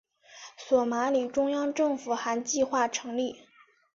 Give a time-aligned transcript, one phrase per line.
[0.57, 3.43] 索马里中央政府还计划成立。